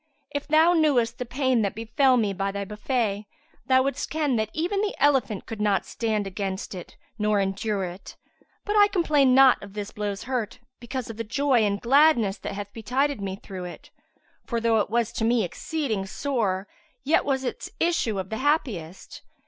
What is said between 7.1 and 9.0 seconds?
nor endure it: but I